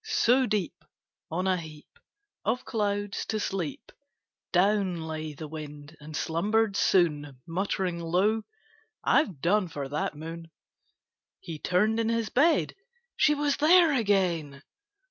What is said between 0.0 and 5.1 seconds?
So deep, On a heap Of clouds, to sleep, Down